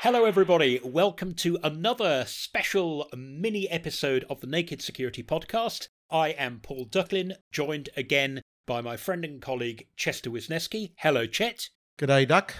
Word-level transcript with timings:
Hello, 0.00 0.24
everybody. 0.24 0.80
Welcome 0.82 1.34
to 1.34 1.58
another 1.62 2.24
special 2.26 3.10
mini 3.16 3.68
episode 3.68 4.24
of 4.30 4.40
the 4.40 4.46
Naked 4.46 4.80
Security 4.80 5.22
Podcast. 5.22 5.88
I 6.10 6.28
am 6.28 6.60
Paul 6.62 6.86
Ducklin, 6.86 7.36
joined 7.52 7.90
again 7.96 8.40
by 8.66 8.80
my 8.80 8.96
friend 8.96 9.24
and 9.24 9.42
colleague 9.42 9.86
Chester 9.96 10.30
Wisniewski. 10.30 10.92
Hello, 10.98 11.26
Chet. 11.26 11.68
G'day, 11.98 12.26
Duck. 12.26 12.54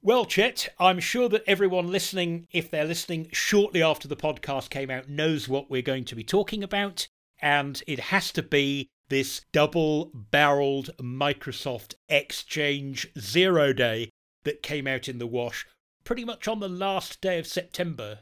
Well, 0.00 0.26
Chet, 0.26 0.68
I'm 0.78 1.00
sure 1.00 1.28
that 1.28 1.42
everyone 1.48 1.90
listening, 1.90 2.46
if 2.52 2.70
they're 2.70 2.84
listening 2.84 3.28
shortly 3.32 3.82
after 3.82 4.06
the 4.06 4.14
podcast 4.14 4.70
came 4.70 4.90
out, 4.90 5.08
knows 5.08 5.48
what 5.48 5.68
we're 5.68 5.82
going 5.82 6.04
to 6.04 6.14
be 6.14 6.22
talking 6.22 6.62
about. 6.62 7.08
And 7.42 7.82
it 7.84 7.98
has 7.98 8.30
to 8.32 8.42
be 8.44 8.90
this 9.08 9.42
double 9.50 10.12
barreled 10.14 10.90
Microsoft 11.00 11.94
Exchange 12.08 13.08
Zero 13.18 13.72
Day 13.72 14.10
that 14.44 14.62
came 14.62 14.86
out 14.86 15.08
in 15.08 15.18
the 15.18 15.26
wash 15.26 15.66
pretty 16.04 16.24
much 16.24 16.46
on 16.46 16.60
the 16.60 16.68
last 16.68 17.20
day 17.20 17.38
of 17.40 17.46
September. 17.48 18.20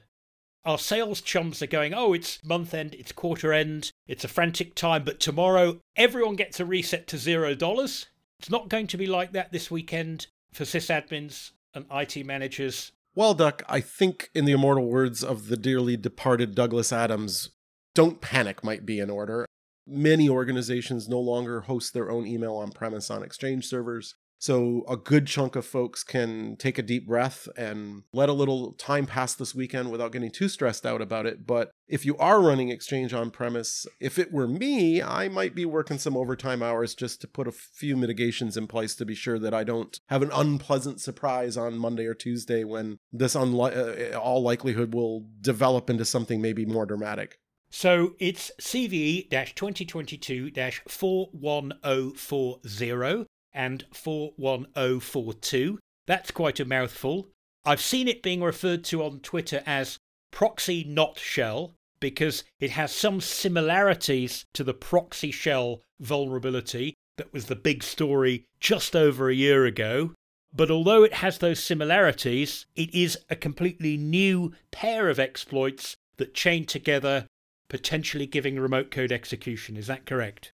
Our 0.64 0.78
sales 0.78 1.20
chums 1.20 1.60
are 1.60 1.66
going, 1.66 1.92
oh, 1.92 2.14
it's 2.14 2.42
month 2.42 2.72
end, 2.72 2.94
it's 2.94 3.12
quarter 3.12 3.52
end, 3.52 3.92
it's 4.08 4.24
a 4.24 4.28
frantic 4.28 4.74
time, 4.74 5.04
but 5.04 5.20
tomorrow 5.20 5.78
everyone 5.94 6.36
gets 6.36 6.58
a 6.58 6.64
reset 6.64 7.06
to 7.08 7.18
zero 7.18 7.54
dollars. 7.54 8.06
It's 8.38 8.50
not 8.50 8.70
going 8.70 8.86
to 8.88 8.96
be 8.96 9.06
like 9.06 9.32
that 9.32 9.52
this 9.52 9.70
weekend 9.70 10.26
for 10.52 10.64
sysadmins 10.64 11.50
and 11.76 11.86
IT 11.92 12.24
managers. 12.26 12.90
Well, 13.14 13.34
Duck, 13.34 13.62
I 13.68 13.80
think 13.80 14.30
in 14.34 14.46
the 14.46 14.52
immortal 14.52 14.86
words 14.86 15.22
of 15.22 15.48
the 15.48 15.56
dearly 15.56 15.96
departed 15.96 16.54
Douglas 16.54 16.92
Adams, 16.92 17.50
don't 17.94 18.20
panic 18.20 18.64
might 18.64 18.84
be 18.84 18.98
in 18.98 19.10
order. 19.10 19.46
Many 19.86 20.28
organizations 20.28 21.08
no 21.08 21.20
longer 21.20 21.60
host 21.62 21.94
their 21.94 22.10
own 22.10 22.26
email 22.26 22.56
on 22.56 22.70
premise 22.72 23.10
on 23.10 23.22
Exchange 23.22 23.66
servers. 23.66 24.16
So 24.38 24.84
a 24.88 24.96
good 24.96 25.26
chunk 25.26 25.56
of 25.56 25.64
folks 25.64 26.04
can 26.04 26.56
take 26.56 26.78
a 26.78 26.82
deep 26.82 27.06
breath 27.06 27.48
and 27.56 28.02
let 28.12 28.28
a 28.28 28.34
little 28.34 28.72
time 28.72 29.06
pass 29.06 29.34
this 29.34 29.54
weekend 29.54 29.90
without 29.90 30.12
getting 30.12 30.30
too 30.30 30.48
stressed 30.48 30.84
out 30.84 31.00
about 31.00 31.26
it. 31.26 31.46
But 31.46 31.70
if 31.88 32.04
you 32.04 32.16
are 32.18 32.42
running 32.42 32.68
Exchange 32.68 33.14
on 33.14 33.30
premise, 33.30 33.86
if 34.00 34.18
it 34.18 34.32
were 34.32 34.46
me, 34.46 35.02
I 35.02 35.28
might 35.28 35.54
be 35.54 35.64
working 35.64 35.98
some 35.98 36.16
overtime 36.16 36.62
hours 36.62 36.94
just 36.94 37.20
to 37.22 37.28
put 37.28 37.48
a 37.48 37.52
few 37.52 37.96
mitigations 37.96 38.56
in 38.56 38.66
place 38.66 38.94
to 38.96 39.06
be 39.06 39.14
sure 39.14 39.38
that 39.38 39.54
I 39.54 39.64
don't 39.64 39.98
have 40.08 40.22
an 40.22 40.30
unpleasant 40.32 41.00
surprise 41.00 41.56
on 41.56 41.78
Monday 41.78 42.06
or 42.06 42.14
Tuesday 42.14 42.64
when 42.64 42.98
this 43.12 43.34
unli- 43.34 44.14
uh, 44.14 44.18
all 44.18 44.42
likelihood 44.42 44.94
will 44.94 45.26
develop 45.40 45.88
into 45.88 46.04
something 46.04 46.42
maybe 46.42 46.66
more 46.66 46.86
dramatic. 46.86 47.38
So 47.70 48.14
it's 48.18 48.50
CVE 48.60 49.30
2022 49.30 50.50
41040 50.88 53.26
and 53.56 53.84
41042. 53.92 55.78
That's 56.06 56.30
quite 56.30 56.60
a 56.60 56.64
mouthful. 56.64 57.28
I've 57.64 57.80
seen 57.80 58.06
it 58.06 58.22
being 58.22 58.42
referred 58.42 58.84
to 58.84 59.02
on 59.02 59.18
Twitter 59.20 59.62
as 59.66 59.98
proxy 60.30 60.84
not 60.84 61.18
shell 61.18 61.74
because 61.98 62.44
it 62.60 62.70
has 62.70 62.92
some 62.92 63.20
similarities 63.20 64.44
to 64.54 64.62
the 64.62 64.74
proxy 64.74 65.32
shell 65.32 65.80
vulnerability 65.98 66.94
that 67.16 67.32
was 67.32 67.46
the 67.46 67.56
big 67.56 67.82
story 67.82 68.44
just 68.60 68.94
over 68.94 69.28
a 69.28 69.34
year 69.34 69.64
ago. 69.64 70.12
But 70.54 70.70
although 70.70 71.02
it 71.02 71.14
has 71.14 71.38
those 71.38 71.62
similarities, 71.62 72.66
it 72.76 72.94
is 72.94 73.18
a 73.28 73.36
completely 73.36 73.96
new 73.96 74.52
pair 74.70 75.08
of 75.08 75.18
exploits 75.18 75.96
that 76.18 76.34
chain 76.34 76.64
together, 76.66 77.26
potentially 77.68 78.26
giving 78.26 78.58
remote 78.58 78.90
code 78.90 79.12
execution. 79.12 79.76
Is 79.76 79.86
that 79.86 80.06
correct? 80.06 80.52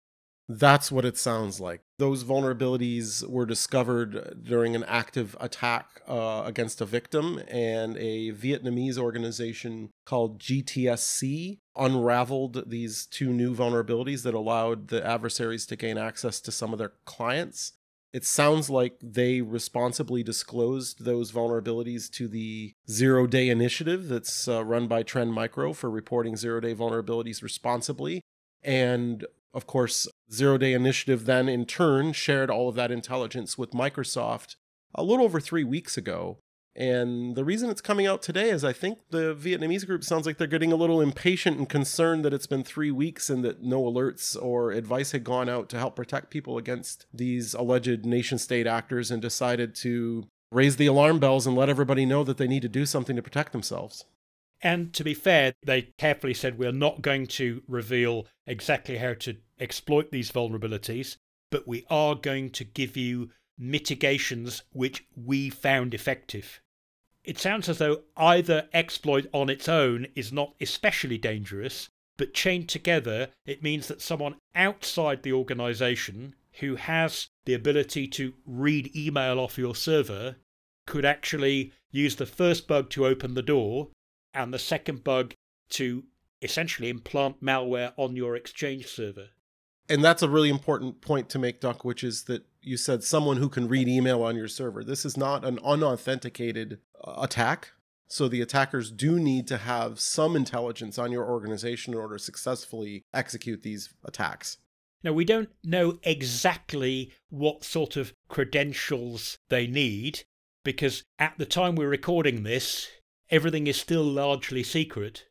That's 0.48 0.90
what 0.90 1.04
it 1.04 1.16
sounds 1.16 1.60
like. 1.60 1.80
Those 2.00 2.24
vulnerabilities 2.24 3.28
were 3.28 3.44
discovered 3.44 4.42
during 4.42 4.74
an 4.74 4.84
active 4.84 5.36
attack 5.38 6.00
uh, 6.08 6.44
against 6.46 6.80
a 6.80 6.86
victim, 6.86 7.42
and 7.46 7.94
a 7.98 8.32
Vietnamese 8.32 8.96
organization 8.96 9.90
called 10.06 10.38
GTSC 10.38 11.58
unraveled 11.76 12.70
these 12.70 13.04
two 13.04 13.34
new 13.34 13.54
vulnerabilities 13.54 14.22
that 14.22 14.32
allowed 14.32 14.88
the 14.88 15.06
adversaries 15.06 15.66
to 15.66 15.76
gain 15.76 15.98
access 15.98 16.40
to 16.40 16.50
some 16.50 16.72
of 16.72 16.78
their 16.78 16.94
clients. 17.04 17.72
It 18.14 18.24
sounds 18.24 18.70
like 18.70 18.96
they 19.02 19.42
responsibly 19.42 20.22
disclosed 20.22 21.04
those 21.04 21.32
vulnerabilities 21.32 22.10
to 22.12 22.28
the 22.28 22.72
Zero 22.88 23.26
Day 23.26 23.50
Initiative 23.50 24.08
that's 24.08 24.48
uh, 24.48 24.64
run 24.64 24.86
by 24.86 25.02
Trend 25.02 25.34
Micro 25.34 25.74
for 25.74 25.90
reporting 25.90 26.34
zero 26.36 26.60
day 26.60 26.74
vulnerabilities 26.74 27.42
responsibly. 27.42 28.22
And 28.62 29.26
of 29.52 29.66
course, 29.66 30.06
Zero 30.32 30.58
Day 30.58 30.72
Initiative 30.72 31.24
then 31.24 31.48
in 31.48 31.66
turn 31.66 32.12
shared 32.12 32.50
all 32.50 32.68
of 32.68 32.76
that 32.76 32.90
intelligence 32.90 33.58
with 33.58 33.72
Microsoft 33.72 34.56
a 34.94 35.02
little 35.02 35.24
over 35.24 35.40
three 35.40 35.64
weeks 35.64 35.96
ago. 35.96 36.38
And 36.76 37.34
the 37.34 37.44
reason 37.44 37.68
it's 37.68 37.80
coming 37.80 38.06
out 38.06 38.22
today 38.22 38.48
is 38.50 38.64
I 38.64 38.72
think 38.72 38.98
the 39.10 39.34
Vietnamese 39.34 39.84
group 39.84 40.04
sounds 40.04 40.24
like 40.24 40.38
they're 40.38 40.46
getting 40.46 40.72
a 40.72 40.76
little 40.76 41.00
impatient 41.00 41.58
and 41.58 41.68
concerned 41.68 42.24
that 42.24 42.32
it's 42.32 42.46
been 42.46 42.62
three 42.62 42.92
weeks 42.92 43.28
and 43.28 43.44
that 43.44 43.62
no 43.62 43.82
alerts 43.82 44.40
or 44.40 44.70
advice 44.70 45.10
had 45.10 45.24
gone 45.24 45.48
out 45.48 45.68
to 45.70 45.78
help 45.78 45.96
protect 45.96 46.30
people 46.30 46.56
against 46.56 47.06
these 47.12 47.54
alleged 47.54 48.06
nation 48.06 48.38
state 48.38 48.68
actors 48.68 49.10
and 49.10 49.20
decided 49.20 49.74
to 49.76 50.26
raise 50.52 50.76
the 50.76 50.86
alarm 50.86 51.18
bells 51.18 51.46
and 51.46 51.56
let 51.56 51.68
everybody 51.68 52.06
know 52.06 52.22
that 52.22 52.36
they 52.36 52.48
need 52.48 52.62
to 52.62 52.68
do 52.68 52.86
something 52.86 53.16
to 53.16 53.22
protect 53.22 53.52
themselves. 53.52 54.04
And 54.62 54.92
to 54.94 55.04
be 55.04 55.14
fair, 55.14 55.54
they 55.64 55.82
carefully 55.98 56.34
said 56.34 56.58
we're 56.58 56.72
not 56.72 57.02
going 57.02 57.26
to 57.28 57.62
reveal 57.66 58.26
exactly 58.46 58.98
how 58.98 59.14
to 59.14 59.36
exploit 59.58 60.10
these 60.10 60.30
vulnerabilities, 60.30 61.16
but 61.50 61.66
we 61.66 61.86
are 61.88 62.14
going 62.14 62.50
to 62.50 62.64
give 62.64 62.96
you 62.96 63.30
mitigations 63.58 64.62
which 64.72 65.04
we 65.16 65.50
found 65.50 65.94
effective. 65.94 66.60
It 67.24 67.38
sounds 67.38 67.68
as 67.68 67.78
though 67.78 68.02
either 68.16 68.68
exploit 68.72 69.26
on 69.32 69.50
its 69.50 69.68
own 69.68 70.06
is 70.14 70.32
not 70.32 70.54
especially 70.60 71.18
dangerous, 71.18 71.88
but 72.16 72.34
chained 72.34 72.68
together, 72.68 73.28
it 73.46 73.62
means 73.62 73.88
that 73.88 74.02
someone 74.02 74.36
outside 74.54 75.22
the 75.22 75.32
organization 75.32 76.34
who 76.60 76.76
has 76.76 77.28
the 77.44 77.54
ability 77.54 78.06
to 78.08 78.34
read 78.44 78.94
email 78.94 79.38
off 79.38 79.58
your 79.58 79.74
server 79.74 80.36
could 80.86 81.04
actually 81.04 81.72
use 81.90 82.16
the 82.16 82.26
first 82.26 82.66
bug 82.66 82.90
to 82.90 83.06
open 83.06 83.34
the 83.34 83.42
door 83.42 83.88
and 84.34 84.52
the 84.52 84.58
second 84.58 85.04
bug 85.04 85.34
to 85.70 86.04
essentially 86.42 86.88
implant 86.88 87.42
malware 87.42 87.92
on 87.96 88.16
your 88.16 88.36
Exchange 88.36 88.86
server. 88.86 89.28
And 89.88 90.04
that's 90.04 90.22
a 90.22 90.28
really 90.28 90.50
important 90.50 91.00
point 91.00 91.28
to 91.30 91.38
make, 91.38 91.60
Duck, 91.60 91.84
which 91.84 92.04
is 92.04 92.24
that 92.24 92.44
you 92.62 92.76
said 92.76 93.02
someone 93.02 93.38
who 93.38 93.48
can 93.48 93.68
read 93.68 93.88
email 93.88 94.22
on 94.22 94.36
your 94.36 94.48
server. 94.48 94.84
This 94.84 95.04
is 95.04 95.16
not 95.16 95.44
an 95.44 95.58
unauthenticated 95.64 96.78
uh, 97.02 97.14
attack. 97.18 97.72
So 98.06 98.28
the 98.28 98.40
attackers 98.40 98.90
do 98.90 99.18
need 99.18 99.46
to 99.48 99.56
have 99.56 100.00
some 100.00 100.36
intelligence 100.36 100.98
on 100.98 101.12
your 101.12 101.28
organization 101.28 101.94
in 101.94 102.00
order 102.00 102.16
to 102.16 102.22
successfully 102.22 103.04
execute 103.14 103.62
these 103.62 103.94
attacks. 104.04 104.58
Now, 105.02 105.12
we 105.12 105.24
don't 105.24 105.50
know 105.64 105.98
exactly 106.02 107.12
what 107.30 107.64
sort 107.64 107.96
of 107.96 108.12
credentials 108.28 109.38
they 109.48 109.66
need 109.66 110.24
because 110.64 111.02
at 111.18 111.34
the 111.38 111.46
time 111.46 111.74
we're 111.74 111.88
recording 111.88 112.42
this, 112.42 112.88
everything 113.30 113.66
is 113.66 113.80
still 113.80 114.04
largely 114.04 114.62
secret. 114.62 115.26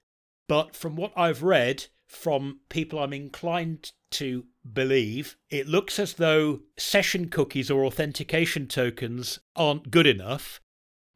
But 0.47 0.75
from 0.75 0.95
what 0.95 1.13
I've 1.15 1.43
read 1.43 1.87
from 2.07 2.61
people 2.69 2.99
I'm 2.99 3.13
inclined 3.13 3.91
to 4.11 4.45
believe, 4.73 5.37
it 5.49 5.67
looks 5.67 5.99
as 5.99 6.13
though 6.13 6.61
session 6.77 7.29
cookies 7.29 7.69
or 7.69 7.85
authentication 7.85 8.67
tokens 8.67 9.39
aren't 9.55 9.91
good 9.91 10.07
enough, 10.07 10.59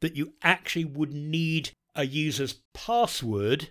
that 0.00 0.16
you 0.16 0.34
actually 0.42 0.84
would 0.84 1.12
need 1.12 1.72
a 1.96 2.06
user's 2.06 2.62
password. 2.72 3.70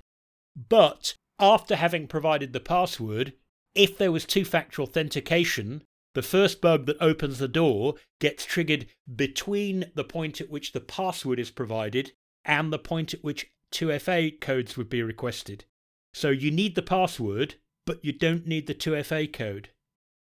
But 0.56 1.16
after 1.40 1.76
having 1.76 2.08
provided 2.08 2.52
the 2.52 2.60
password, 2.60 3.34
if 3.74 3.98
there 3.98 4.12
was 4.12 4.26
two 4.26 4.46
factor 4.46 4.82
authentication, 4.82 5.84
the 6.14 6.22
first 6.22 6.62
bug 6.62 6.86
that 6.86 6.98
opens 7.02 7.40
the 7.40 7.48
door 7.48 7.96
gets 8.20 8.46
triggered 8.46 8.88
between 9.16 9.86
the 9.96 10.04
point 10.04 10.42
at 10.42 10.50
which 10.50 10.74
the 10.74 10.82
password 10.82 11.40
is 11.40 11.50
provided 11.50 12.12
and 12.46 12.72
the 12.72 12.80
point 12.80 13.14
at 13.14 13.24
which 13.24 13.52
2FA 13.72 14.40
codes 14.40 14.78
would 14.78 14.90
be 14.90 15.02
requested. 15.02 15.66
So 16.14 16.30
you 16.30 16.52
need 16.52 16.76
the 16.76 16.82
password, 16.82 17.56
but 17.86 18.04
you 18.04 18.14
don't 18.14 18.48
need 18.48 18.68
the 18.68 18.76
2FA 18.76 19.32
code. 19.34 19.70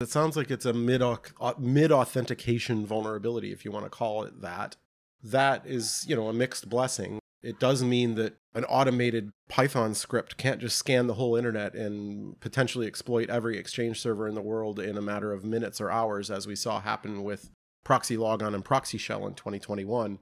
It 0.00 0.08
sounds 0.08 0.36
like 0.36 0.50
it's 0.50 0.66
a 0.66 0.72
mid 0.72 1.02
mid 1.58 1.90
authentication 1.90 2.86
vulnerability, 2.86 3.50
if 3.50 3.64
you 3.64 3.72
want 3.72 3.86
to 3.86 3.90
call 3.90 4.22
it 4.22 4.42
that. 4.42 4.76
That 5.22 5.66
is, 5.66 6.04
you 6.06 6.14
know, 6.14 6.28
a 6.28 6.32
mixed 6.32 6.68
blessing. 6.68 7.18
It 7.42 7.58
does 7.58 7.82
mean 7.82 8.14
that 8.16 8.36
an 8.54 8.64
automated 8.64 9.30
Python 9.48 9.94
script 9.94 10.36
can't 10.36 10.60
just 10.60 10.76
scan 10.76 11.06
the 11.06 11.14
whole 11.14 11.36
internet 11.36 11.74
and 11.74 12.38
potentially 12.40 12.86
exploit 12.86 13.30
every 13.30 13.56
exchange 13.58 14.00
server 14.00 14.28
in 14.28 14.34
the 14.34 14.42
world 14.42 14.78
in 14.78 14.96
a 14.96 15.02
matter 15.02 15.32
of 15.32 15.44
minutes 15.44 15.80
or 15.80 15.90
hours, 15.90 16.30
as 16.30 16.46
we 16.46 16.54
saw 16.54 16.80
happen 16.80 17.24
with 17.24 17.50
Proxy 17.84 18.16
Logon 18.16 18.54
and 18.54 18.64
Proxy 18.64 18.98
Shell 18.98 19.26
in 19.26 19.34
2021 19.34 20.18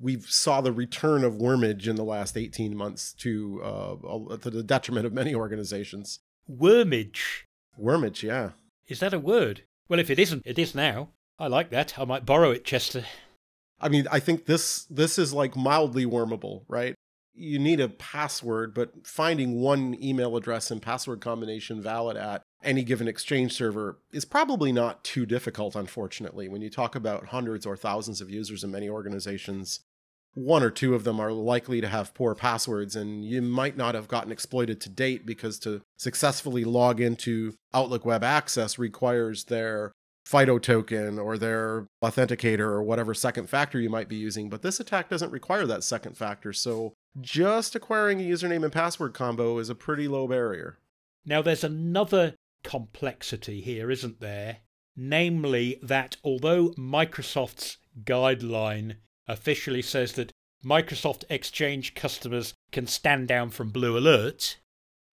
we 0.00 0.20
saw 0.20 0.60
the 0.60 0.72
return 0.72 1.24
of 1.24 1.36
wormage 1.36 1.88
in 1.88 1.96
the 1.96 2.04
last 2.04 2.36
18 2.36 2.76
months 2.76 3.12
to 3.14 3.60
uh, 3.62 4.36
to 4.38 4.50
the 4.50 4.62
detriment 4.62 5.06
of 5.06 5.12
many 5.12 5.34
organizations. 5.34 6.20
Wormage. 6.48 7.44
Wormage, 7.76 8.22
yeah. 8.22 8.50
Is 8.86 9.00
that 9.00 9.12
a 9.12 9.18
word? 9.18 9.62
Well, 9.88 10.00
if 10.00 10.10
it 10.10 10.18
isn't, 10.18 10.42
it 10.44 10.58
is 10.58 10.74
now. 10.74 11.10
I 11.38 11.46
like 11.46 11.70
that. 11.70 11.98
I 11.98 12.04
might 12.04 12.26
borrow 12.26 12.50
it, 12.50 12.64
Chester. 12.64 13.04
I 13.80 13.88
mean, 13.88 14.06
I 14.10 14.18
think 14.18 14.46
this 14.46 14.84
this 14.84 15.18
is 15.18 15.32
like 15.32 15.56
mildly 15.56 16.04
wormable, 16.04 16.62
right? 16.68 16.94
You 17.34 17.58
need 17.58 17.78
a 17.78 17.88
password, 17.88 18.74
but 18.74 19.06
finding 19.06 19.60
one 19.60 19.96
email 20.02 20.36
address 20.36 20.72
and 20.72 20.82
password 20.82 21.20
combination 21.20 21.80
valid 21.80 22.16
at 22.16 22.42
any 22.64 22.82
given 22.82 23.06
exchange 23.06 23.52
server 23.52 24.00
is 24.12 24.24
probably 24.24 24.72
not 24.72 25.04
too 25.04 25.24
difficult, 25.24 25.76
unfortunately. 25.76 26.48
When 26.48 26.62
you 26.62 26.70
talk 26.70 26.96
about 26.96 27.26
hundreds 27.26 27.64
or 27.64 27.76
thousands 27.76 28.20
of 28.20 28.30
users 28.30 28.64
in 28.64 28.72
many 28.72 28.88
organizations, 28.88 29.80
one 30.34 30.62
or 30.62 30.70
two 30.70 30.94
of 30.94 31.04
them 31.04 31.18
are 31.20 31.32
likely 31.32 31.80
to 31.80 31.88
have 31.88 32.14
poor 32.14 32.34
passwords, 32.34 32.94
and 32.94 33.24
you 33.24 33.42
might 33.42 33.76
not 33.76 33.94
have 33.94 34.08
gotten 34.08 34.32
exploited 34.32 34.80
to 34.82 34.88
date 34.88 35.26
because 35.26 35.58
to 35.60 35.82
successfully 35.96 36.64
log 36.64 37.00
into 37.00 37.54
Outlook 37.74 38.04
Web 38.04 38.22
Access 38.22 38.78
requires 38.78 39.44
their 39.44 39.92
FIDO 40.26 40.58
token 40.58 41.18
or 41.18 41.38
their 41.38 41.86
authenticator 42.04 42.60
or 42.60 42.82
whatever 42.82 43.14
second 43.14 43.48
factor 43.48 43.80
you 43.80 43.88
might 43.88 44.08
be 44.08 44.16
using. 44.16 44.50
But 44.50 44.62
this 44.62 44.78
attack 44.78 45.08
doesn't 45.08 45.32
require 45.32 45.66
that 45.66 45.82
second 45.82 46.16
factor, 46.16 46.52
so 46.52 46.92
just 47.20 47.74
acquiring 47.74 48.20
a 48.20 48.24
username 48.24 48.62
and 48.62 48.72
password 48.72 49.14
combo 49.14 49.58
is 49.58 49.70
a 49.70 49.74
pretty 49.74 50.06
low 50.06 50.28
barrier. 50.28 50.78
Now, 51.24 51.42
there's 51.42 51.64
another 51.64 52.34
complexity 52.62 53.60
here, 53.60 53.90
isn't 53.90 54.20
there? 54.20 54.58
Namely, 54.96 55.78
that 55.82 56.16
although 56.22 56.70
Microsoft's 56.70 57.78
guideline 58.04 58.96
officially 59.28 59.82
says 59.82 60.14
that 60.14 60.32
Microsoft 60.64 61.22
Exchange 61.28 61.94
customers 61.94 62.54
can 62.72 62.86
stand 62.86 63.28
down 63.28 63.50
from 63.50 63.70
Blue 63.70 63.96
Alert, 63.96 64.56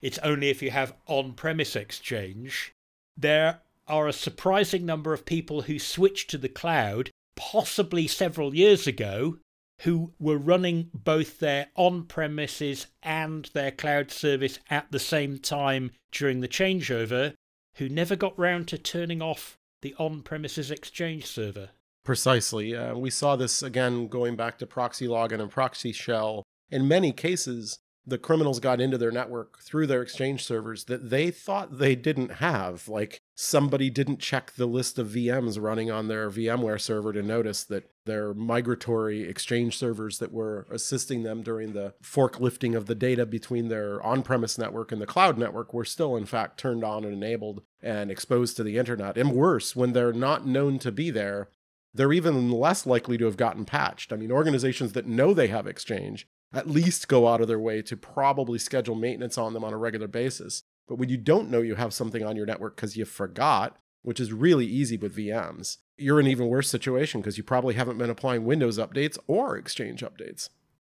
it's 0.01 0.17
only 0.19 0.49
if 0.49 0.61
you 0.61 0.71
have 0.71 0.95
on 1.07 1.33
premise 1.33 1.75
Exchange. 1.75 2.73
There 3.17 3.61
are 3.87 4.07
a 4.07 4.13
surprising 4.13 4.85
number 4.85 5.13
of 5.13 5.25
people 5.25 5.63
who 5.63 5.79
switched 5.79 6.29
to 6.31 6.37
the 6.37 6.49
cloud, 6.49 7.11
possibly 7.35 8.07
several 8.07 8.55
years 8.55 8.87
ago, 8.87 9.37
who 9.81 10.13
were 10.19 10.37
running 10.37 10.89
both 10.93 11.39
their 11.39 11.67
on 11.75 12.05
premises 12.05 12.87
and 13.03 13.49
their 13.53 13.71
cloud 13.71 14.09
service 14.09 14.59
at 14.69 14.91
the 14.91 14.99
same 14.99 15.37
time 15.37 15.91
during 16.11 16.39
the 16.39 16.47
changeover, 16.47 17.33
who 17.75 17.89
never 17.89 18.15
got 18.15 18.37
round 18.39 18.67
to 18.69 18.77
turning 18.77 19.21
off 19.21 19.57
the 19.81 19.93
on 19.99 20.21
premises 20.21 20.71
Exchange 20.71 21.25
server. 21.25 21.69
Precisely. 22.05 22.75
Uh, 22.75 22.95
we 22.95 23.09
saw 23.09 23.35
this 23.35 23.63
again 23.63 24.07
going 24.07 24.35
back 24.35 24.59
to 24.59 24.67
proxy 24.67 25.07
logon 25.07 25.41
and 25.41 25.49
proxy 25.49 25.91
shell. 25.91 26.43
In 26.69 26.87
many 26.87 27.11
cases, 27.11 27.79
the 28.07 28.19
criminals 28.19 28.59
got 28.59 28.79
into 28.79 28.97
their 28.97 29.11
network 29.11 29.59
through 29.59 29.87
their 29.87 30.03
exchange 30.03 30.43
servers 30.43 30.83
that 30.85 31.09
they 31.09 31.31
thought 31.31 31.79
they 31.79 31.95
didn't 31.95 32.33
have. 32.33 32.87
Like 32.87 33.17
somebody 33.33 33.89
didn't 33.89 34.19
check 34.19 34.53
the 34.53 34.67
list 34.67 34.99
of 34.99 35.09
VMs 35.09 35.59
running 35.59 35.89
on 35.89 36.07
their 36.07 36.29
VMware 36.29 36.79
server 36.79 37.11
to 37.11 37.23
notice 37.23 37.63
that 37.63 37.89
their 38.05 38.35
migratory 38.35 39.23
exchange 39.23 39.75
servers 39.75 40.19
that 40.19 40.31
were 40.31 40.67
assisting 40.69 41.23
them 41.23 41.41
during 41.41 41.73
the 41.73 41.95
forklifting 42.03 42.77
of 42.77 42.85
the 42.85 42.93
data 42.93 43.25
between 43.25 43.69
their 43.69 44.01
on 44.03 44.21
premise 44.21 44.59
network 44.59 44.91
and 44.91 45.01
the 45.01 45.07
cloud 45.07 45.39
network 45.39 45.73
were 45.73 45.85
still, 45.85 46.15
in 46.15 46.25
fact, 46.25 46.59
turned 46.59 46.83
on 46.83 47.03
and 47.03 47.13
enabled 47.13 47.63
and 47.81 48.11
exposed 48.11 48.55
to 48.57 48.63
the 48.63 48.77
internet. 48.77 49.17
And 49.17 49.31
worse, 49.31 49.75
when 49.75 49.93
they're 49.93 50.13
not 50.13 50.45
known 50.45 50.77
to 50.79 50.91
be 50.91 51.09
there, 51.09 51.49
they're 51.95 52.13
even 52.13 52.51
less 52.51 52.85
likely 52.85 53.17
to 53.17 53.25
have 53.25 53.37
gotten 53.37 53.65
patched. 53.65 54.11
I 54.11 54.17
mean, 54.17 54.31
organizations 54.31 54.93
that 54.93 55.07
know 55.07 55.33
they 55.33 55.47
have 55.47 55.65
Exchange 55.65 56.27
at 56.53 56.69
least 56.69 57.07
go 57.07 57.27
out 57.27 57.41
of 57.41 57.47
their 57.47 57.59
way 57.59 57.81
to 57.81 57.97
probably 57.97 58.59
schedule 58.59 58.95
maintenance 58.95 59.37
on 59.37 59.53
them 59.53 59.63
on 59.63 59.73
a 59.73 59.77
regular 59.77 60.07
basis. 60.07 60.63
But 60.87 60.95
when 60.95 61.09
you 61.09 61.17
don't 61.17 61.49
know 61.49 61.61
you 61.61 61.75
have 61.75 61.93
something 61.93 62.23
on 62.23 62.35
your 62.35 62.45
network 62.45 62.75
because 62.75 62.95
you 62.95 63.05
forgot, 63.05 63.77
which 64.03 64.19
is 64.19 64.31
really 64.31 64.65
easy 64.65 64.97
with 64.97 65.17
VMs, 65.17 65.77
you're 65.97 66.19
in 66.19 66.27
an 66.27 66.31
even 66.31 66.47
worse 66.47 66.69
situation 66.69 67.21
because 67.21 67.37
you 67.37 67.43
probably 67.43 67.73
haven't 67.73 67.97
been 67.97 68.09
applying 68.09 68.45
Windows 68.45 68.77
updates 68.77 69.17
or 69.27 69.57
Exchange 69.57 70.01
updates. 70.01 70.49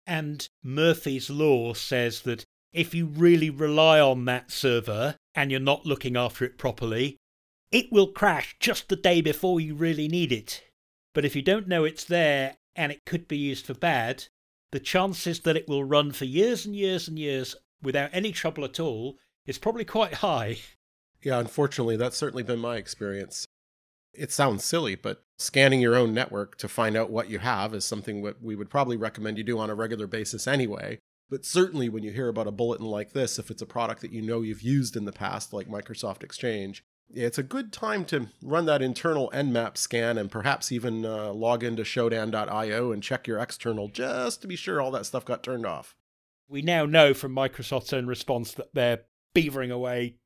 And 0.06 0.48
Murphy's 0.62 1.30
Law 1.30 1.74
says 1.74 2.22
that 2.22 2.44
if 2.72 2.94
you 2.94 3.06
really 3.06 3.50
rely 3.50 4.00
on 4.00 4.24
that 4.24 4.50
server 4.50 5.16
and 5.34 5.50
you're 5.50 5.60
not 5.60 5.86
looking 5.86 6.16
after 6.16 6.44
it 6.44 6.58
properly, 6.58 7.16
it 7.70 7.92
will 7.92 8.08
crash 8.08 8.56
just 8.58 8.88
the 8.88 8.96
day 8.96 9.20
before 9.20 9.60
you 9.60 9.74
really 9.74 10.08
need 10.08 10.32
it. 10.32 10.62
But 11.14 11.24
if 11.24 11.36
you 11.36 11.42
don't 11.42 11.68
know 11.68 11.84
it's 11.84 12.04
there 12.04 12.56
and 12.74 12.90
it 12.90 13.04
could 13.04 13.28
be 13.28 13.36
used 13.36 13.66
for 13.66 13.74
bad, 13.74 14.24
the 14.70 14.80
chances 14.80 15.40
that 15.40 15.56
it 15.56 15.68
will 15.68 15.84
run 15.84 16.12
for 16.12 16.24
years 16.24 16.64
and 16.64 16.74
years 16.74 17.06
and 17.06 17.18
years 17.18 17.54
without 17.82 18.10
any 18.12 18.32
trouble 18.32 18.64
at 18.64 18.80
all 18.80 19.18
is 19.46 19.58
probably 19.58 19.84
quite 19.84 20.14
high. 20.14 20.58
Yeah, 21.24 21.38
unfortunately, 21.38 21.96
that's 21.96 22.16
certainly 22.16 22.42
been 22.42 22.58
my 22.58 22.78
experience. 22.78 23.46
It 24.12 24.32
sounds 24.32 24.64
silly, 24.64 24.96
but 24.96 25.22
scanning 25.38 25.80
your 25.80 25.94
own 25.94 26.12
network 26.12 26.58
to 26.58 26.68
find 26.68 26.96
out 26.96 27.10
what 27.10 27.30
you 27.30 27.38
have 27.38 27.74
is 27.74 27.84
something 27.84 28.24
that 28.24 28.42
we 28.42 28.56
would 28.56 28.68
probably 28.68 28.96
recommend 28.96 29.38
you 29.38 29.44
do 29.44 29.56
on 29.60 29.70
a 29.70 29.74
regular 29.76 30.08
basis 30.08 30.48
anyway. 30.48 30.98
But 31.30 31.44
certainly, 31.44 31.88
when 31.88 32.02
you 32.02 32.10
hear 32.10 32.26
about 32.26 32.48
a 32.48 32.50
bulletin 32.50 32.86
like 32.86 33.12
this, 33.12 33.38
if 33.38 33.52
it's 33.52 33.62
a 33.62 33.66
product 33.66 34.00
that 34.00 34.10
you 34.10 34.20
know 34.20 34.42
you've 34.42 34.62
used 34.62 34.96
in 34.96 35.04
the 35.04 35.12
past, 35.12 35.52
like 35.52 35.68
Microsoft 35.68 36.24
Exchange, 36.24 36.82
it's 37.14 37.38
a 37.38 37.42
good 37.42 37.72
time 37.72 38.04
to 38.06 38.28
run 38.42 38.66
that 38.66 38.82
internal 38.82 39.30
nmap 39.34 39.76
scan 39.76 40.18
and 40.18 40.30
perhaps 40.30 40.72
even 40.72 41.04
uh, 41.04 41.32
log 41.32 41.62
into 41.62 41.82
shodan.io 41.82 42.92
and 42.92 43.02
check 43.02 43.26
your 43.26 43.38
external 43.38 43.88
just 43.88 44.42
to 44.42 44.48
be 44.48 44.56
sure 44.56 44.80
all 44.80 44.90
that 44.90 45.06
stuff 45.06 45.24
got 45.24 45.42
turned 45.42 45.66
off. 45.66 45.94
We 46.48 46.62
now 46.62 46.84
know 46.84 47.14
from 47.14 47.34
Microsoft's 47.34 47.92
own 47.92 48.06
response 48.06 48.52
that 48.54 48.74
they're 48.74 49.04
beavering 49.34 49.70
away 49.70 50.16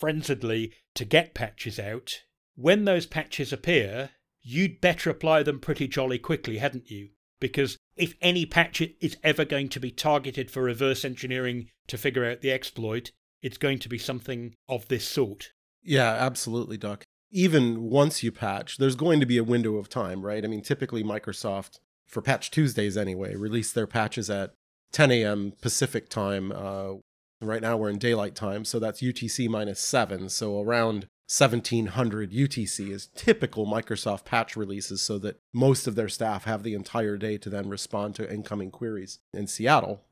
frenziedly 0.00 0.72
to 0.94 1.04
get 1.04 1.34
patches 1.34 1.78
out. 1.78 2.10
When 2.54 2.84
those 2.84 3.06
patches 3.06 3.52
appear, 3.52 4.10
you'd 4.42 4.80
better 4.80 5.10
apply 5.10 5.42
them 5.42 5.60
pretty 5.60 5.88
jolly 5.88 6.18
quickly, 6.18 6.58
hadn't 6.58 6.90
you? 6.90 7.10
Because 7.40 7.76
if 7.96 8.14
any 8.20 8.46
patch 8.46 8.80
is 8.80 9.16
ever 9.24 9.44
going 9.44 9.68
to 9.70 9.80
be 9.80 9.90
targeted 9.90 10.50
for 10.50 10.62
reverse 10.62 11.04
engineering 11.04 11.68
to 11.88 11.98
figure 11.98 12.24
out 12.24 12.40
the 12.40 12.52
exploit, 12.52 13.10
it's 13.42 13.58
going 13.58 13.78
to 13.80 13.88
be 13.88 13.98
something 13.98 14.54
of 14.68 14.86
this 14.88 15.06
sort. 15.06 15.52
Yeah, 15.82 16.10
absolutely, 16.12 16.76
Doc. 16.76 17.04
Even 17.30 17.84
once 17.90 18.22
you 18.22 18.30
patch, 18.30 18.76
there's 18.76 18.94
going 18.94 19.20
to 19.20 19.26
be 19.26 19.38
a 19.38 19.44
window 19.44 19.76
of 19.76 19.88
time, 19.88 20.22
right? 20.22 20.44
I 20.44 20.48
mean, 20.48 20.62
typically 20.62 21.02
Microsoft, 21.02 21.78
for 22.06 22.20
Patch 22.20 22.50
Tuesdays 22.50 22.96
anyway, 22.96 23.34
release 23.34 23.72
their 23.72 23.86
patches 23.86 24.28
at 24.28 24.52
10 24.92 25.10
a.m. 25.10 25.54
Pacific 25.62 26.08
time. 26.08 26.52
Uh, 26.52 26.94
right 27.40 27.62
now 27.62 27.76
we're 27.76 27.88
in 27.88 27.98
daylight 27.98 28.34
time, 28.34 28.64
so 28.64 28.78
that's 28.78 29.00
UTC 29.00 29.48
minus 29.48 29.80
7. 29.80 30.28
So 30.28 30.60
around 30.60 31.06
1700 31.26 32.30
UTC 32.30 32.90
is 32.90 33.08
typical 33.14 33.66
Microsoft 33.66 34.26
patch 34.26 34.54
releases 34.54 35.00
so 35.00 35.18
that 35.18 35.40
most 35.54 35.86
of 35.86 35.94
their 35.94 36.08
staff 36.08 36.44
have 36.44 36.62
the 36.62 36.74
entire 36.74 37.16
day 37.16 37.38
to 37.38 37.48
then 37.48 37.70
respond 37.70 38.14
to 38.16 38.30
incoming 38.30 38.70
queries. 38.70 39.18
In 39.32 39.46
Seattle, 39.46 40.02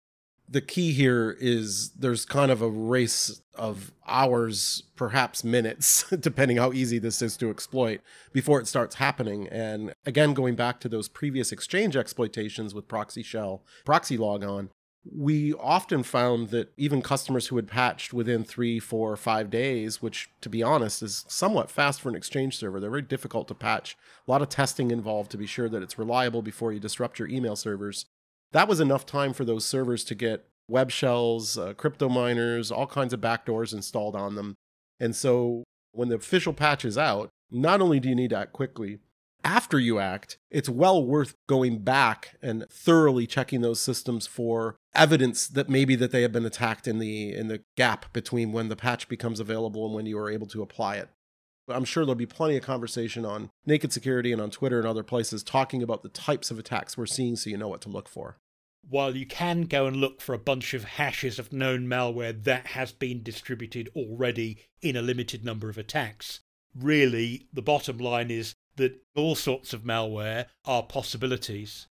the 0.51 0.61
key 0.61 0.93
here 0.93 1.37
is 1.39 1.91
there's 1.91 2.25
kind 2.25 2.51
of 2.51 2.61
a 2.61 2.69
race 2.69 3.41
of 3.55 3.93
hours, 4.07 4.83
perhaps 4.97 5.45
minutes, 5.45 6.05
depending 6.21 6.57
how 6.57 6.73
easy 6.73 6.99
this 6.99 7.23
is 7.23 7.37
to 7.37 7.51
exploit 7.51 8.01
before 8.33 8.59
it 8.61 8.67
starts 8.67 8.97
happening. 8.97 9.47
And 9.49 9.95
again, 10.05 10.35
going 10.35 10.57
back 10.57 10.81
to 10.81 10.89
those 10.89 11.09
previous 11.09 11.53
exchange 11.53 11.97
exploitations 11.97 12.75
with 12.75 12.89
proxy 12.89 13.23
shell, 13.23 13.63
proxy 13.85 14.17
logon, 14.17 14.71
we 15.05 15.55
often 15.55 16.03
found 16.03 16.49
that 16.49 16.73
even 16.77 17.01
customers 17.01 17.47
who 17.47 17.57
had 17.57 17.69
patched 17.69 18.13
within 18.13 18.45
three, 18.45 18.79
four, 18.79 19.17
five 19.17 19.51
days, 19.51 20.03
which 20.03 20.29
to 20.41 20.49
be 20.49 20.63
honest 20.63 21.03
is 21.03 21.25
somewhat 21.29 21.71
fast 21.71 22.01
for 22.01 22.09
an 22.09 22.17
exchange 22.17 22.57
server, 22.57 22.81
they're 22.81 22.91
very 22.91 23.03
difficult 23.03 23.49
to 23.49 23.55
patch. 23.55 23.97
A 24.27 24.31
lot 24.31 24.43
of 24.43 24.49
testing 24.49 24.91
involved 24.91 25.31
to 25.31 25.39
be 25.39 25.47
sure 25.47 25.69
that 25.69 25.83
it's 25.83 25.99
reliable 25.99 26.43
before 26.43 26.73
you 26.73 26.81
disrupt 26.81 27.19
your 27.19 27.29
email 27.29 27.57
servers 27.57 28.07
that 28.53 28.69
was 28.69 28.81
enough 28.81 29.07
time 29.07 29.33
for 29.33 29.45
those 29.45 29.65
servers 29.65 30.05
to 30.05 30.15
get 30.15 30.47
web 30.69 30.91
shells, 30.91 31.59
uh, 31.59 31.75
crypto 31.75 32.09
miners, 32.09 32.71
all 32.71 32.87
kinds 32.87 33.13
of 33.13 33.21
backdoors 33.21 33.73
installed 33.73 34.15
on 34.15 34.35
them. 34.35 34.55
And 34.99 35.15
so 35.15 35.65
when 35.93 36.09
the 36.09 36.17
official 36.17 36.53
patch 36.53 36.85
is 36.85 36.97
out, 36.97 37.31
not 37.51 37.81
only 37.81 38.01
do 38.01 38.09
you 38.09 38.15
need 38.15 38.31
to 38.31 38.39
act 38.39 38.53
quickly, 38.53 38.99
after 39.43 39.79
you 39.79 39.99
act, 39.99 40.39
it's 40.51 40.69
well 40.69 41.05
worth 41.05 41.35
going 41.49 41.79
back 41.79 42.37
and 42.43 42.67
thoroughly 42.71 43.27
checking 43.27 43.63
those 43.63 43.81
systems 43.81 44.27
for 44.27 44.77
evidence 44.95 45.49
that 45.49 45.69
maybe 45.69 45.97
that 45.97 46.11
they 46.11 46.23
have 46.23 46.33
been 46.33 46.45
attacked 46.45 46.87
in 46.87 46.99
the 46.99 47.35
in 47.35 47.49
the 47.49 47.63
gap 47.77 48.13
between 48.13 48.53
when 48.53 48.69
the 48.69 48.77
patch 48.77 49.09
becomes 49.09 49.41
available 49.41 49.87
and 49.87 49.95
when 49.95 50.07
you 50.07 50.19
are 50.19 50.31
able 50.31 50.47
to 50.49 50.63
apply 50.63 50.97
it. 50.97 51.09
I'm 51.73 51.85
sure 51.85 52.05
there'll 52.05 52.15
be 52.15 52.27
plenty 52.27 52.57
of 52.57 52.63
conversation 52.63 53.25
on 53.25 53.51
Naked 53.67 53.93
Security 53.93 54.33
and 54.33 54.41
on 54.41 54.51
Twitter 54.51 54.79
and 54.79 54.89
other 54.89 55.03
places 55.03 55.43
talking 55.43 55.83
about 55.83 56.03
the 56.03 56.09
types 56.09 56.51
of 56.51 56.59
attacks 56.59 56.97
we're 56.97 57.07
seeing 57.07 57.37
so 57.37 57.51
you 57.51 57.57
know 57.57 57.69
what 57.69 57.81
to 57.83 57.89
look 57.89 58.09
for 58.09 58.39
while 58.89 59.17
you 59.17 59.27
can 59.27 59.63
go 59.63 59.87
and 59.87 59.97
look 59.97 60.21
for 60.21 60.35
a 60.35 60.39
bunch 60.39 60.75
of 60.75 60.85
hashes 60.85 61.39
of 61.39 61.53
known 61.53 61.87
malware 61.87 62.43
that 62.45 62.69
has 62.69 62.93
been 62.93 63.23
distributed 63.23 63.89
already 63.95 64.59
in 64.83 64.97
a 64.97 65.03
limited 65.03 65.45
number 65.45 65.69
of 65.69 65.79
attacks, 65.79 66.41
really 66.75 67.47
the 67.53 67.63
bottom 67.63 67.99
line 67.99 68.31
is 68.31 68.55
that 68.77 69.03
all 69.15 69.35
sorts 69.35 69.73
of 69.73 69.83
malware 69.83 70.47
are 70.65 70.83
possibilities. 70.83 71.87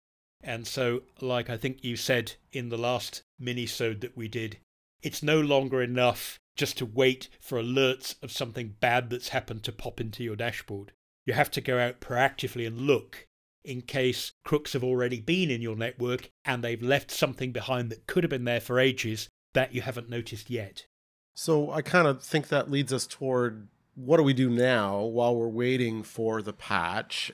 And 0.42 0.68
so, 0.68 1.04
like 1.22 1.50
I 1.50 1.58
think 1.58 1.84
you 1.84 1.96
said 1.96 2.34
in 2.52 2.70
the 2.70 2.78
last 2.78 3.24
mini-sode 3.40 4.02
that 4.02 4.16
we 4.16 4.28
did, 4.28 4.60
it's 5.02 5.24
no 5.24 5.40
longer 5.42 5.82
enough 5.82 6.40
just 6.56 6.78
to 6.78 6.86
wait 6.86 7.30
for 7.40 7.62
alerts 7.62 8.22
of 8.24 8.32
something 8.32 8.76
bad 8.80 9.10
that's 9.10 9.30
happened 9.30 9.64
to 9.64 9.72
pop 9.72 10.00
into 10.00 10.24
your 10.24 10.36
dashboard. 10.36 10.92
You 11.26 11.34
have 11.34 11.52
to 11.52 11.62
go 11.62 11.80
out 11.80 12.00
proactively 12.00 12.66
and 12.66 12.82
look 12.82 13.28
in 13.64 13.82
case 13.82 14.34
crooks 14.44 14.74
have 14.74 14.84
already 14.84 15.20
been 15.20 15.50
in 15.50 15.62
your 15.62 15.76
network 15.76 16.30
and 16.46 16.64
they've 16.64 16.82
left 16.82 17.10
something 17.12 17.52
behind 17.52 17.90
that 17.90 18.08
could 18.08 18.24
have 18.24 18.30
been 18.30 18.46
there 18.46 18.62
for 18.62 18.80
ages 18.80 19.28
that 19.54 19.74
you 19.74 19.82
haven't 19.82 20.10
noticed 20.10 20.50
yet. 20.50 20.86
So 21.34 21.72
I 21.72 21.82
kind 21.82 22.08
of 22.08 22.22
think 22.22 22.48
that 22.48 22.72
leads 22.72 22.94
us 22.94 23.08
toward 23.08 23.68
what 23.96 24.18
do 24.18 24.24
we 24.24 24.34
do 24.34 24.50
now 24.50 25.02
while 25.02 25.36
we're 25.36 25.48
waiting 25.48 26.04
for 26.04 26.42
the 26.42 26.54
patch? 26.54 27.32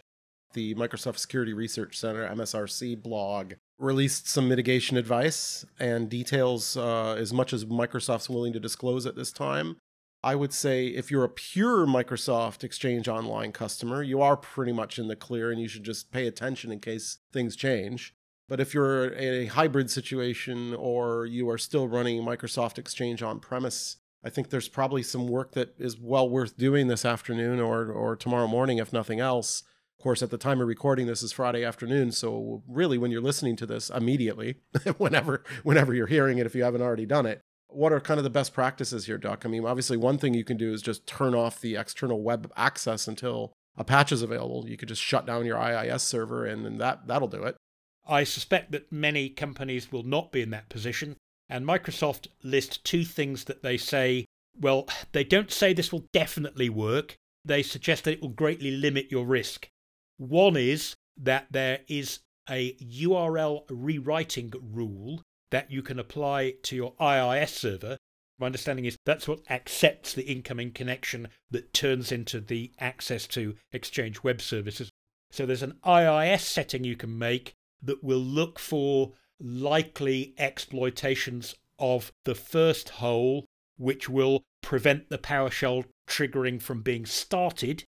The 0.53 0.75
Microsoft 0.75 1.17
Security 1.17 1.53
Research 1.53 1.97
Center, 1.97 2.27
MSRC 2.27 3.01
blog, 3.01 3.53
released 3.81 4.27
some 4.27 4.47
mitigation 4.47 4.95
advice 4.95 5.65
and 5.79 6.09
details 6.09 6.77
uh, 6.77 7.15
as 7.17 7.33
much 7.33 7.51
as 7.51 7.65
Microsoft's 7.65 8.29
willing 8.29 8.53
to 8.53 8.59
disclose 8.59 9.05
at 9.05 9.15
this 9.15 9.31
time. 9.31 9.77
I 10.23 10.35
would 10.35 10.53
say 10.53 10.87
if 10.87 11.09
you're 11.09 11.23
a 11.23 11.29
pure 11.29 11.87
Microsoft 11.87 12.63
Exchange 12.63 13.07
Online 13.07 13.51
customer, 13.51 14.03
you 14.03 14.21
are 14.21 14.37
pretty 14.37 14.71
much 14.71 14.99
in 14.99 15.07
the 15.07 15.15
clear 15.15 15.51
and 15.51 15.59
you 15.59 15.67
should 15.67 15.83
just 15.83 16.11
pay 16.11 16.27
attention 16.27 16.71
in 16.71 16.79
case 16.79 17.17
things 17.33 17.55
change. 17.55 18.13
But 18.47 18.59
if 18.59 18.73
you're 18.73 19.15
a 19.15 19.47
hybrid 19.47 19.89
situation 19.89 20.75
or 20.75 21.25
you 21.25 21.49
are 21.49 21.57
still 21.57 21.87
running 21.87 22.21
Microsoft 22.21 22.77
Exchange 22.77 23.23
on 23.23 23.39
premise, 23.39 23.97
I 24.23 24.29
think 24.29 24.49
there's 24.49 24.69
probably 24.69 25.01
some 25.01 25.27
work 25.27 25.53
that 25.53 25.73
is 25.79 25.97
well 25.97 26.29
worth 26.29 26.55
doing 26.55 26.87
this 26.87 27.05
afternoon 27.05 27.59
or, 27.59 27.91
or 27.91 28.15
tomorrow 28.15 28.47
morning, 28.47 28.77
if 28.77 28.93
nothing 28.93 29.19
else. 29.19 29.63
Of 30.01 30.03
course, 30.03 30.23
at 30.23 30.31
the 30.31 30.37
time 30.39 30.59
of 30.59 30.67
recording, 30.67 31.05
this 31.05 31.21
is 31.21 31.31
Friday 31.31 31.63
afternoon. 31.63 32.11
So 32.11 32.63
really, 32.67 32.97
when 32.97 33.11
you're 33.11 33.21
listening 33.21 33.55
to 33.57 33.67
this 33.67 33.91
immediately, 33.91 34.55
whenever 34.97 35.43
whenever 35.61 35.93
you're 35.93 36.07
hearing 36.07 36.39
it, 36.39 36.47
if 36.47 36.55
you 36.55 36.63
haven't 36.63 36.81
already 36.81 37.05
done 37.05 37.27
it, 37.27 37.39
what 37.67 37.93
are 37.93 37.99
kind 37.99 38.17
of 38.17 38.23
the 38.23 38.31
best 38.31 38.51
practices 38.51 39.05
here, 39.05 39.19
Duck? 39.19 39.45
I 39.45 39.47
mean, 39.47 39.63
obviously, 39.63 39.97
one 39.97 40.17
thing 40.17 40.33
you 40.33 40.43
can 40.43 40.57
do 40.57 40.73
is 40.73 40.81
just 40.81 41.05
turn 41.05 41.35
off 41.35 41.61
the 41.61 41.75
external 41.75 42.23
web 42.23 42.51
access 42.57 43.07
until 43.07 43.53
a 43.77 43.83
patch 43.83 44.11
is 44.11 44.23
available. 44.23 44.67
You 44.67 44.75
could 44.75 44.87
just 44.87 45.03
shut 45.03 45.27
down 45.27 45.45
your 45.45 45.59
IIS 45.59 46.01
server, 46.01 46.47
and 46.47 46.65
then 46.65 46.79
that 46.79 47.05
that'll 47.05 47.27
do 47.27 47.43
it. 47.43 47.55
I 48.07 48.23
suspect 48.23 48.71
that 48.71 48.91
many 48.91 49.29
companies 49.29 49.91
will 49.91 50.01
not 50.01 50.31
be 50.31 50.41
in 50.41 50.49
that 50.49 50.67
position, 50.67 51.15
and 51.47 51.63
Microsoft 51.63 52.25
list 52.41 52.83
two 52.83 53.05
things 53.05 53.43
that 53.43 53.61
they 53.61 53.77
say. 53.77 54.25
Well, 54.59 54.89
they 55.11 55.23
don't 55.23 55.51
say 55.51 55.73
this 55.73 55.91
will 55.91 56.07
definitely 56.11 56.69
work. 56.69 57.13
They 57.45 57.61
suggest 57.61 58.05
that 58.05 58.13
it 58.13 58.21
will 58.23 58.29
greatly 58.29 58.71
limit 58.71 59.11
your 59.11 59.27
risk. 59.27 59.67
One 60.21 60.55
is 60.55 60.95
that 61.17 61.47
there 61.49 61.79
is 61.87 62.19
a 62.47 62.73
URL 62.75 63.63
rewriting 63.71 64.53
rule 64.61 65.23
that 65.49 65.71
you 65.71 65.81
can 65.81 65.97
apply 65.97 66.57
to 66.61 66.75
your 66.75 66.93
IIS 67.01 67.55
server. 67.55 67.97
My 68.37 68.45
understanding 68.45 68.85
is 68.85 68.97
that's 69.03 69.27
what 69.27 69.41
accepts 69.49 70.13
the 70.13 70.21
incoming 70.21 70.73
connection 70.73 71.29
that 71.49 71.73
turns 71.73 72.11
into 72.11 72.39
the 72.39 72.71
access 72.77 73.25
to 73.29 73.55
Exchange 73.71 74.21
Web 74.21 74.41
Services. 74.41 74.91
So 75.31 75.47
there's 75.47 75.63
an 75.63 75.79
IIS 75.83 76.45
setting 76.45 76.83
you 76.83 76.95
can 76.95 77.17
make 77.17 77.53
that 77.81 78.03
will 78.03 78.19
look 78.19 78.59
for 78.59 79.13
likely 79.39 80.35
exploitations 80.37 81.55
of 81.79 82.11
the 82.25 82.35
first 82.35 82.89
hole, 82.89 83.47
which 83.79 84.07
will 84.07 84.43
prevent 84.61 85.09
the 85.09 85.17
PowerShell 85.17 85.85
triggering 86.07 86.61
from 86.61 86.83
being 86.83 87.07
started. 87.07 87.85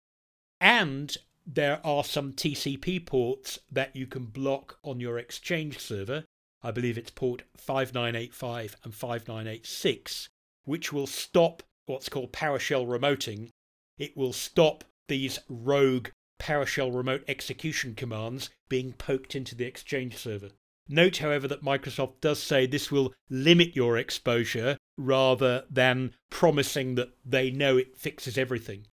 And 0.61 1.17
there 1.55 1.81
are 1.85 2.05
some 2.05 2.33
TCP 2.33 3.05
ports 3.05 3.59
that 3.73 3.97
you 3.97 4.07
can 4.07 4.27
block 4.27 4.79
on 4.85 5.01
your 5.01 5.19
Exchange 5.19 5.79
server 5.79 6.25
I 6.63 6.71
believe 6.73 6.99
it's 6.99 7.11
port 7.11 7.43
5985 7.57 8.77
and 8.83 8.95
5986, 8.95 10.29
which 10.65 10.93
will 10.93 11.07
stop 11.07 11.63
what's 11.87 12.09
called 12.09 12.33
PowerShell 12.33 12.87
remoting. 12.87 13.51
It 13.97 14.17
will 14.17 14.33
stop 14.33 14.85
these 15.07 15.39
rogue 15.49 16.09
PowerShell 16.41 16.95
remote 16.95 17.25
execution 17.29 17.95
commands 17.95 18.51
being 18.69 18.93
poked 18.93 19.35
into 19.35 19.55
the 19.55 19.67
Exchange 19.67 20.17
server. 20.17 20.51
Note, 20.89 21.19
however, 21.19 21.47
that 21.49 21.63
Microsoft 21.63 22.21
does 22.21 22.43
say 22.43 22.67
this 22.67 22.91
will 22.91 23.15
limit 23.29 23.77
your 23.77 23.97
exposure 23.97 24.79
rather 24.97 25.65
than 25.71 26.15
promising 26.31 26.95
that 26.97 27.13
they 27.25 27.51
know 27.51 27.77
it 27.77 27.97
fixes 27.97 28.37
everything. 28.37 28.87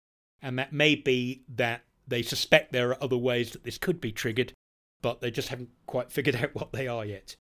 And 0.41 0.59
that 0.59 0.73
may 0.73 0.97
be 0.97 1.45
that 1.49 1.83
they 2.13 2.23
suspect 2.23 2.73
there 2.73 2.91
are 2.91 3.03
other 3.03 3.17
ways 3.17 3.51
that 3.51 3.65
this 3.65 3.79
could 3.79 4.01
be 4.01 4.13
triggered, 4.13 4.53
but 5.01 5.21
they 5.21 5.31
just 5.31 5.49
haven't 5.49 5.71
quite 5.87 6.13
figured 6.13 6.37
out 6.37 6.55
what 6.55 6.73
they 6.73 6.87
are 6.87 7.05
yet 7.05 7.37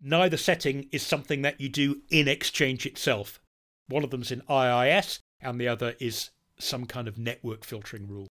neither 0.00 0.36
setting 0.36 0.88
is 0.92 1.02
something 1.02 1.42
that 1.42 1.60
you 1.60 1.68
do 1.68 2.02
in 2.10 2.28
Exchange 2.28 2.86
itself. 2.86 3.40
One 3.88 4.04
of 4.04 4.10
them's 4.10 4.32
in 4.32 4.42
IIS, 4.48 5.20
and 5.40 5.60
the 5.60 5.68
other 5.68 5.94
is 6.00 6.30
some 6.58 6.86
kind 6.86 7.08
of 7.08 7.18
network 7.18 7.64
filtering 7.64 8.06
rule. 8.06 8.28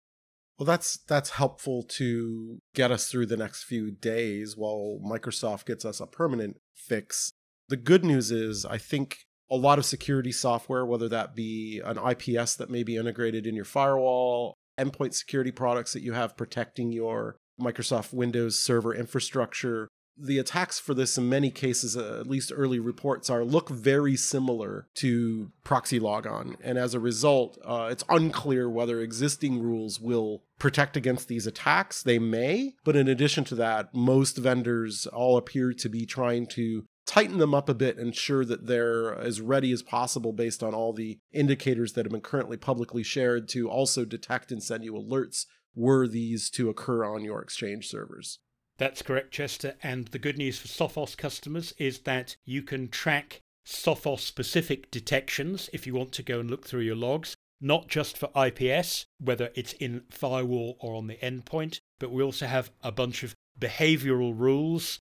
Well, 0.58 0.66
that's 0.66 0.96
that's 0.96 1.30
helpful 1.30 1.84
to 1.84 2.58
get 2.74 2.90
us 2.90 3.08
through 3.08 3.26
the 3.26 3.36
next 3.36 3.62
few 3.64 3.90
days 3.90 4.56
while 4.56 4.98
Microsoft 5.04 5.66
gets 5.66 5.84
us 5.84 6.00
a 6.00 6.06
permanent 6.06 6.56
fix. 6.74 7.30
The 7.68 7.76
good 7.76 8.04
news 8.04 8.30
is, 8.30 8.64
I 8.64 8.78
think 8.78 9.18
a 9.50 9.56
lot 9.56 9.78
of 9.78 9.84
security 9.84 10.32
software, 10.32 10.84
whether 10.84 11.08
that 11.08 11.34
be 11.34 11.80
an 11.84 11.98
IPS 11.98 12.56
that 12.56 12.70
may 12.70 12.82
be 12.82 12.96
integrated 12.96 13.46
in 13.46 13.54
your 13.54 13.64
firewall, 13.64 14.54
endpoint 14.78 15.14
security 15.14 15.50
products 15.50 15.92
that 15.92 16.02
you 16.02 16.12
have 16.12 16.36
protecting 16.36 16.92
your 16.92 17.36
Microsoft 17.60 18.12
Windows 18.12 18.58
server 18.58 18.94
infrastructure, 18.94 19.88
the 20.20 20.38
attacks 20.38 20.78
for 20.78 20.94
this 20.94 21.16
in 21.16 21.28
many 21.28 21.50
cases 21.50 21.96
uh, 21.96 22.18
at 22.20 22.26
least 22.26 22.52
early 22.54 22.78
reports 22.78 23.30
are 23.30 23.44
look 23.44 23.68
very 23.68 24.16
similar 24.16 24.88
to 24.94 25.52
proxy 25.62 26.00
logon. 26.00 26.56
And 26.62 26.76
as 26.76 26.94
a 26.94 27.00
result 27.00 27.58
uh, 27.64 27.88
it's 27.90 28.04
unclear 28.08 28.68
whether 28.68 29.00
existing 29.00 29.62
rules 29.62 30.00
will 30.00 30.42
protect 30.58 30.96
against 30.96 31.28
these 31.28 31.46
attacks. 31.46 32.02
They 32.02 32.18
may 32.18 32.74
but 32.84 32.96
in 32.96 33.08
addition 33.08 33.44
to 33.44 33.54
that 33.56 33.94
most 33.94 34.36
vendors 34.36 35.06
all 35.06 35.36
appear 35.36 35.72
to 35.72 35.88
be 35.88 36.04
trying 36.04 36.46
to 36.48 36.84
tighten 37.08 37.38
them 37.38 37.54
up 37.54 37.68
a 37.68 37.74
bit 37.74 37.98
ensure 37.98 38.44
that 38.44 38.66
they're 38.66 39.18
as 39.18 39.40
ready 39.40 39.72
as 39.72 39.82
possible 39.82 40.32
based 40.32 40.62
on 40.62 40.74
all 40.74 40.92
the 40.92 41.18
indicators 41.32 41.94
that 41.94 42.04
have 42.04 42.12
been 42.12 42.20
currently 42.20 42.56
publicly 42.56 43.02
shared 43.02 43.48
to 43.48 43.68
also 43.68 44.04
detect 44.04 44.52
and 44.52 44.62
send 44.62 44.84
you 44.84 44.92
alerts 44.92 45.46
were 45.74 46.06
these 46.06 46.50
to 46.50 46.68
occur 46.68 47.04
on 47.04 47.24
your 47.24 47.40
exchange 47.40 47.88
servers 47.88 48.38
that's 48.78 49.02
correct, 49.02 49.32
Chester. 49.32 49.74
And 49.82 50.06
the 50.08 50.20
good 50.20 50.38
news 50.38 50.58
for 50.58 50.68
Sophos 50.68 51.16
customers 51.16 51.74
is 51.78 52.00
that 52.00 52.36
you 52.44 52.62
can 52.62 52.88
track 52.88 53.42
Sophos 53.66 54.20
specific 54.20 54.90
detections 54.90 55.68
if 55.72 55.86
you 55.86 55.94
want 55.94 56.12
to 56.12 56.22
go 56.22 56.40
and 56.40 56.48
look 56.48 56.64
through 56.64 56.82
your 56.82 56.96
logs, 56.96 57.36
not 57.60 57.88
just 57.88 58.16
for 58.16 58.30
IPS, 58.36 59.06
whether 59.18 59.50
it's 59.54 59.72
in 59.74 60.04
firewall 60.10 60.76
or 60.80 60.94
on 60.94 61.08
the 61.08 61.16
endpoint, 61.16 61.80
but 61.98 62.12
we 62.12 62.22
also 62.22 62.46
have 62.46 62.70
a 62.82 62.92
bunch 62.92 63.24
of 63.24 63.34
behavioral 63.60 64.32
rules. 64.38 65.00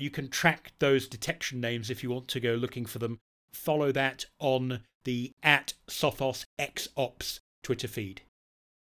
You 0.00 0.08
can 0.08 0.30
track 0.30 0.72
those 0.78 1.06
detection 1.06 1.60
names 1.60 1.90
if 1.90 2.02
you 2.02 2.08
want 2.10 2.26
to 2.28 2.40
go 2.40 2.54
looking 2.54 2.86
for 2.86 2.98
them. 2.98 3.18
Follow 3.52 3.92
that 3.92 4.24
on 4.38 4.80
the 5.04 5.32
at 5.42 5.74
Sophos 5.90 6.46
XOps 6.58 7.40
Twitter 7.62 7.86
feed. 7.86 8.22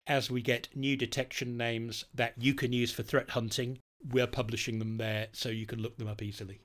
As 0.07 0.31
we 0.31 0.41
get 0.41 0.69
new 0.73 0.97
detection 0.97 1.55
names 1.55 2.05
that 2.15 2.33
you 2.37 2.55
can 2.55 2.73
use 2.73 2.91
for 2.91 3.03
threat 3.03 3.29
hunting, 3.29 3.77
we're 4.11 4.25
publishing 4.25 4.79
them 4.79 4.97
there 4.97 5.27
so 5.33 5.49
you 5.49 5.67
can 5.67 5.79
look 5.79 5.97
them 5.97 6.07
up 6.07 6.23
easily. 6.23 6.61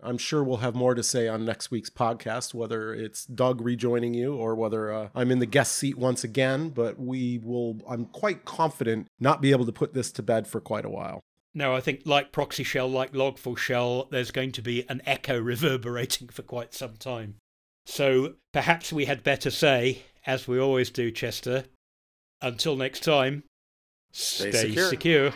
I'm 0.00 0.18
sure 0.18 0.44
we'll 0.44 0.58
have 0.58 0.76
more 0.76 0.94
to 0.94 1.02
say 1.02 1.26
on 1.26 1.44
next 1.44 1.72
week's 1.72 1.90
podcast, 1.90 2.54
whether 2.54 2.94
it's 2.94 3.26
Doug 3.26 3.60
rejoining 3.60 4.14
you 4.14 4.34
or 4.34 4.54
whether 4.54 4.92
uh, 4.92 5.08
I'm 5.16 5.32
in 5.32 5.40
the 5.40 5.46
guest 5.46 5.72
seat 5.72 5.98
once 5.98 6.22
again. 6.22 6.70
But 6.70 7.00
we 7.00 7.38
will, 7.38 7.80
I'm 7.88 8.06
quite 8.06 8.44
confident, 8.44 9.08
not 9.18 9.42
be 9.42 9.50
able 9.50 9.66
to 9.66 9.72
put 9.72 9.94
this 9.94 10.12
to 10.12 10.22
bed 10.22 10.46
for 10.46 10.60
quite 10.60 10.84
a 10.84 10.90
while. 10.90 11.20
No, 11.54 11.74
I 11.74 11.80
think 11.80 12.02
like 12.04 12.32
Proxy 12.32 12.62
Shell, 12.62 12.88
like 12.88 13.12
Log4Shell, 13.12 14.10
there's 14.10 14.30
going 14.30 14.52
to 14.52 14.62
be 14.62 14.88
an 14.88 15.02
echo 15.04 15.38
reverberating 15.40 16.28
for 16.28 16.42
quite 16.42 16.74
some 16.74 16.96
time. 16.96 17.36
So 17.86 18.34
perhaps 18.52 18.92
we 18.92 19.06
had 19.06 19.22
better 19.24 19.50
say, 19.50 20.02
as 20.26 20.46
we 20.46 20.60
always 20.60 20.90
do, 20.90 21.10
Chester, 21.10 21.64
until 22.40 22.76
next 22.76 23.02
time, 23.02 23.42
stay, 24.12 24.50
stay 24.50 24.68
secure. 24.68 24.88
secure. 24.88 25.34